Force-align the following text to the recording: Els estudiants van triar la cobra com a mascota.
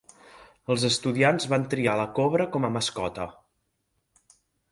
Els 0.75 0.85
estudiants 0.87 1.45
van 1.51 1.67
triar 1.75 1.95
la 2.01 2.07
cobra 2.19 2.49
com 2.57 2.65
a 2.69 2.73
mascota. 2.79 3.27